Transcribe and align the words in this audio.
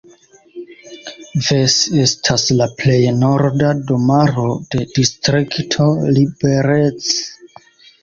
Ves 1.47 1.75
estas 2.05 2.47
la 2.61 2.69
plej 2.81 2.97
norda 3.19 3.71
domaro 3.93 4.49
de 4.75 4.85
distrikto 4.99 5.91
Liberec. 6.21 7.17